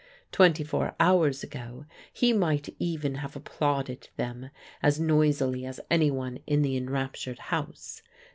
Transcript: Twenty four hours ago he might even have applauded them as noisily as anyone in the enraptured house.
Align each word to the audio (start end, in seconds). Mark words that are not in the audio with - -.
Twenty 0.31 0.63
four 0.63 0.95
hours 0.99 1.43
ago 1.43 1.85
he 2.11 2.33
might 2.33 2.73
even 2.79 3.13
have 3.21 3.35
applauded 3.35 4.09
them 4.15 4.49
as 4.81 4.99
noisily 4.99 5.63
as 5.63 5.79
anyone 5.91 6.39
in 6.47 6.63
the 6.63 6.75
enraptured 6.75 7.37
house. 7.37 8.01